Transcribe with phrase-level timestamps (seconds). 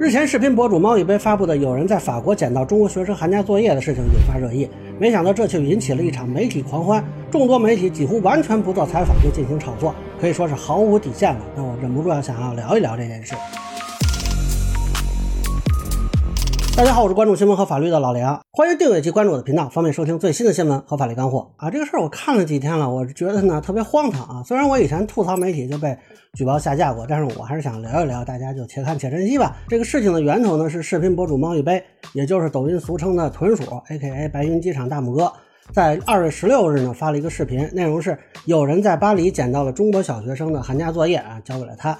[0.00, 11.40] 日前，视频博主猫一杯发布的有人在法国捡到中国学生寒假作业的事情引发热议，没想到这却引起了一场媒体狂欢，众多媒体几乎完全不做采访就进行炒作，可以说是毫无底线了。
[11.56, 13.34] 那我忍不住要想要聊一聊这件事。
[16.78, 21.68] 大家好，我是关注新闻和法律的老梁，欢迎订阅及关注我的频道，方便收听最新的新闻和法律干货啊！
[21.68, 24.42] 这个事儿我看了几天了，我觉得呢特别荒唐啊！
[24.46, 25.98] 虽然我以前吐槽媒体就被
[26.34, 29.56] 举报下架过，但是我还是想聊一聊，大家就且看且珍惜吧。
[29.66, 31.82] 这个事情的源头呢是视频博主猫一杯，
[32.12, 34.28] 也就是抖音俗称的豚鼠 （A.K.A.
[34.28, 35.32] 白云机场大拇哥）。
[35.74, 41.90] 在二月十六日呢，发了一个视频，内容是有人在巴黎捡到了中国小学生的寒假作业啊，交给了他。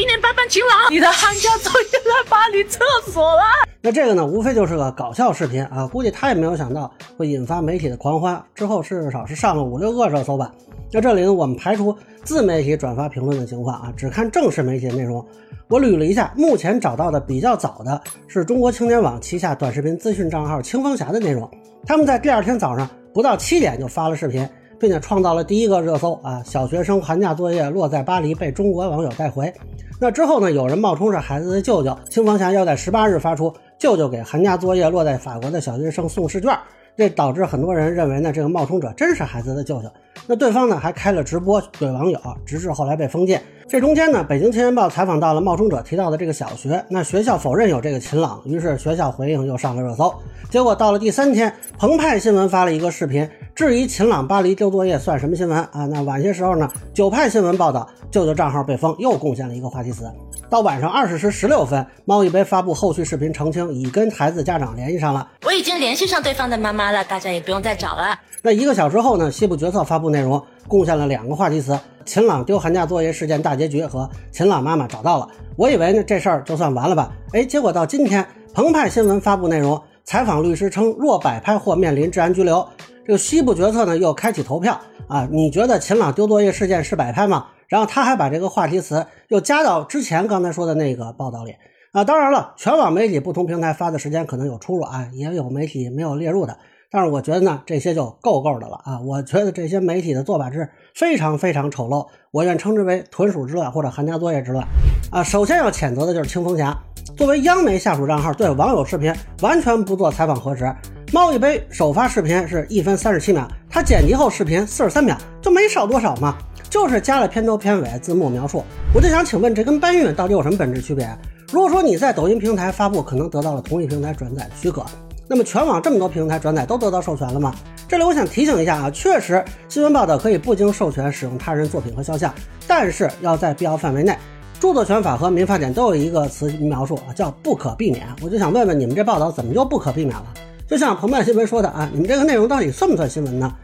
[0.00, 3.42] 一年半班晴朗，你的寒假作业在巴黎厕所了。
[3.80, 10.52] 那这个呢，无非就是个搞笑视频啊，估计他也没有想到会引发媒体的狂欢，之后至少是上了五六个热搜吧。
[10.92, 15.24] 那这里呢，我们排除自媒体转发评论的情况啊，只看正式媒体的内容。
[15.68, 21.48] 我捋了一下，目前找到的比较早的是中国青年网旗下短视频资讯账号清风侠的内容，
[21.86, 22.88] 他们在第二天早上。
[23.14, 26.40] 不到七点就发了视频，并且创造了第一个热搜啊！
[26.44, 29.52] 小学生寒假作业落在巴黎被中国网友带回。
[30.00, 30.52] 那之后呢？
[30.52, 36.58] 有人冒充是孩子的舅舅，清风侠要在十八日发出舅舅给寒假作业落在法国的小学生送试卷，
[36.96, 39.88] 这导致很多人认为呢这个冒充者真是孩子的舅舅。
[40.26, 43.38] 那对方呢还开了直播怼网友，直至后来被封禁。
[43.68, 50.12] 这中间呢，北京青年报采访到了冒充者提到的这个小学，那学校否认有这个秦朗，于是学校回应又上了热搜。
[50.50, 55.86] 结果到了第三天，澎湃新闻发了一个视频，质疑秦朗巴黎丢作业算什么新闻啊？
[55.86, 60.10] 那晚些时候呢，九派新闻报道舅舅账号被封，又贡献了一个话题词。
[60.50, 68.18] 到晚上二十时十六分，猫一杯发布后续视频澄清，已跟孩子家长联系上了，我已经联系上对方的妈妈了，大家也不用再找了。
[68.40, 70.42] 那一个小时后呢，西部决策发布内容。
[70.66, 75.26] 贡献了两个话题词：秦朗丢寒假作业事件大结局和秦朗妈妈找到了。
[75.56, 77.10] 我以为呢这事儿就算完了吧？
[77.32, 82.66] 哎，结果到今天，澎湃新闻发布内容，采访律师称，若摆拍或面临治安拘留。
[83.06, 87.46] 这个西部决策呢又开启投票啊，你觉得秦朗丢作业事件是摆拍吗？
[87.68, 91.54] 然后他还把这个话题词又加到之前刚才说的那个报道里
[91.92, 92.02] 啊。
[92.02, 96.58] 当然了，全网媒体不同平台发的时间可能有出入啊，也有媒体没有列入的。
[96.90, 98.98] 但是我觉得呢，这些就够够的了啊！
[99.04, 104.66] 我觉得这些媒体的做法是非常非常丑陋，我愿称之为“豚鼠之乱”或者“寒假作业之乱”
[105.12, 105.22] 啊！
[105.22, 106.74] 首先要谴责的就是清风侠，
[107.14, 110.74] 作为央媒下属账号，对网友视频完全不做采访核实。
[111.12, 116.38] 猫一杯首发视频是一分三十七秒，他剪辑后视频四十三秒，就没少多少嘛，
[116.70, 118.62] 就是加了片头片尾字幕描述。
[118.94, 121.08] 我就想请问，这跟搬运到底有什么本质区别？
[121.50, 124.84] 如果说你在抖音平台发布，可能得到了同一平台转载的许可。
[125.26, 127.54] 那么全网这么多平台转载都得到授权了吗？
[127.86, 132.34] 这里我想提醒一下啊，确实新闻报道可以不经授权使用他人作品和肖像，
[132.66, 134.16] 但是要在必要范围内。
[134.60, 138.06] 著作权法和民法典都有一个词描述啊，叫不可避免。
[138.22, 140.26] 我就想问问你们这报道怎么就不可避免了？
[140.66, 143.54] 就像澎湃新闻说的啊，你们这个内容到底算不算新闻呢？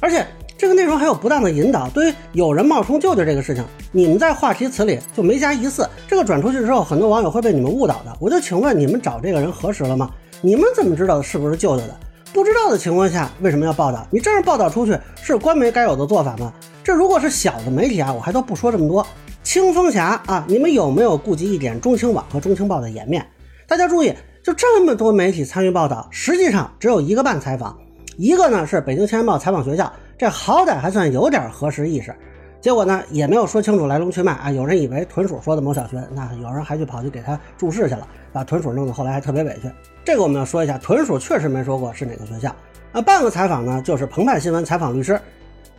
[0.00, 0.26] 而且
[0.62, 1.90] 这个内容还有不当的引导。
[1.90, 8.16] 对于有人冒充舅舅这个事情，你们在话题词里就没加疑似，这个转出去之后，很多网友会被你们误导的。
[8.20, 10.08] 我就请问你们找这个人核实了吗？
[10.40, 11.98] 你们怎么知道的是不是舅舅的？
[12.32, 14.06] 不知道的情况下，为什么要报道？
[14.12, 16.52] 你这样报道出去是官媒该有的做法吗？
[16.84, 19.04] 这如果是小的媒体啊，我还都不说这么多。
[19.42, 23.26] 清风侠啊，你们有没有顾及一点中青网和中青报的颜面？
[23.66, 27.76] 大家注意，就这么多媒体参与报道，实际上只有一个半采访，
[28.16, 32.14] 一个呢是北京青年报采访学校，这好歹还算有点核实意识。
[32.60, 34.52] 结果呢，也没有说清楚来龙去脉啊！
[34.52, 39.68] 有人以为豚鼠说的某小学，那有人还去跑去给他注释去了，把豚鼠弄得后来还特别委屈。
[40.04, 42.54] 这个我们要说一下，豚鼠确实没说过是哪个学校
[42.92, 43.02] 啊。
[43.02, 45.20] 半个采访呢，就是澎湃新闻采访律师，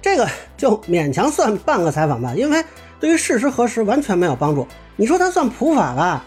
[0.02, 0.28] 这个
[0.58, 2.62] 就勉强算半个采访吧，因为
[3.00, 4.68] 对于事实核实完全没有帮助。
[4.98, 6.26] 你说他算普法吧，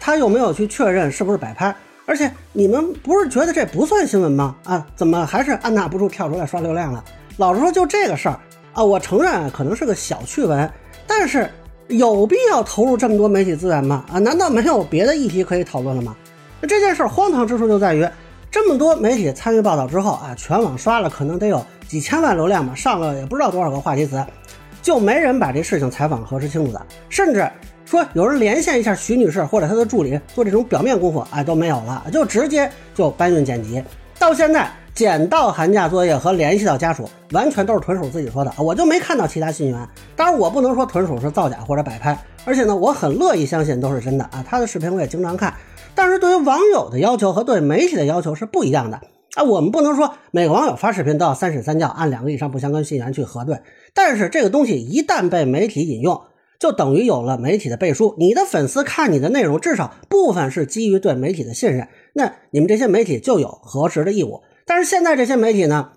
[0.00, 1.76] 他又没有去确认是不是摆拍，
[2.06, 4.56] 而且你们不是觉得这不算新闻吗？
[4.64, 7.04] 啊，怎么还是按捺不住跳出来刷流量了？
[7.40, 8.38] 老实说，就这个事儿。
[8.74, 10.70] 啊，我承认可能是个小趣闻，
[11.06, 11.50] 但是
[11.88, 14.04] 有必要投入这么多媒体资源吗？
[14.12, 16.14] 啊，难道没有别的议题可以讨论了吗？
[16.60, 18.06] 那这件事儿荒唐之处就在于，
[18.50, 24.22] 这么多媒体参与报道之后啊，全网刷了可能得有几千万流量吧，上了也不知道多少个话题词，
[24.82, 27.50] 就没人把这事情采访核实清楚的，甚至
[27.86, 33.82] 说有人连线一下徐女士或者她的助理做这种表面功夫，哎，都没有了，就直接就搬运剪辑，
[34.18, 34.70] 到现在。
[34.94, 39.88] 捡到寒假作业和联系到家属，完全都是豚鼠自己说的，我就没看到其他信源。
[40.14, 44.44] 当然，我不能说豚鼠是造假或者摆拍，而且呢，我很乐意相信都是真的啊。
[44.46, 45.54] 他的视频我也经常看，
[45.94, 49.00] 但是对于网友的要求和对媒体的要求是不一样的
[49.34, 49.42] 啊。
[49.42, 53.60] 我们不能说每个网友发视频都要三审三教，按两个以上不相关信源去核对。
[53.94, 56.20] 但是这个东西一旦被媒体引用，
[56.58, 58.14] 就等于有了媒体的背书。
[58.18, 64.42] 你的粉丝看你的内容，至少部分是基于对媒体的信任，那你们这些媒体就有核实的义务。
[64.70, 65.90] 但是现在这些媒体呢，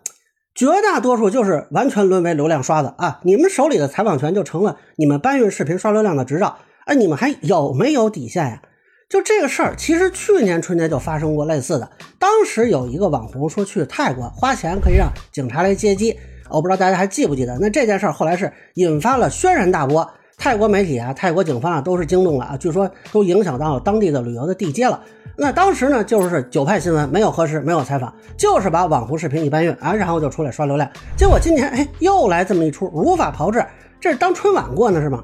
[0.55, 3.19] 绝大多数就是完全沦为流量刷子啊！
[3.21, 8.63] 你们手里的采访权就成了你们搬运视频刷流量的执照，哎，你们还有没有底线呀？
[9.07, 11.87] 就这个事儿，其实去年春节就发生过类似的。
[12.17, 16.17] 当时有一个网红说去泰国花钱可以让警察来接机，
[16.49, 17.55] 我不知道大家还记不记得？
[17.61, 20.09] 那这件事儿后来是引发了轩然大波，
[20.43, 24.99] 泰国媒体啊、泰国警方啊都是惊动了啊，据说都影响到当地的旅游的地接了。
[25.37, 30.91] 那当时呢，就是九派新闻没有核实，没有采访，就是把网红视频一搬运啊，然后就出来刷流量。
[31.15, 33.65] 结果今年哎又来这么一出，如法炮制，
[34.01, 35.23] 这是当春晚过呢是吗？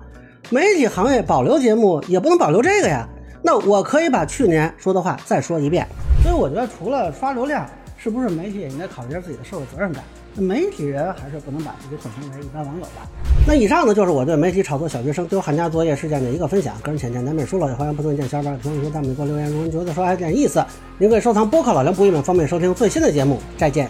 [0.49, 3.05] 媒体行业保留节目也不能保留这个呀。
[3.41, 5.85] 那我可以把去年说的话再说一遍，
[6.23, 7.67] 所以我觉得除了刷流量，
[7.97, 10.01] 是不是媒体也应该考虑下自己的社会责任感？
[10.39, 13.07] 媒体人还是不能把自己混成为一般网友吧。
[13.45, 20.63] 那以上呢，就是我对媒体炒作小学生丢寒假作业事件的一个分享，个人浅见难免疏漏，也欢迎不同意见小伙伴评论区弹幕给我留言，如果您觉得说还有点意思，
[20.97, 23.39] 您可以收藏播客老梁不郁闷，方便收听最新的节目。
[23.57, 23.89] 再见。